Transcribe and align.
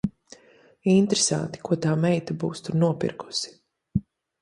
Interesanti, 0.93 1.63
ko 1.69 1.79
tā 1.85 1.93
meita 2.07 2.39
būs 2.45 2.67
tur 2.69 2.81
nopirkusi. 2.87 3.57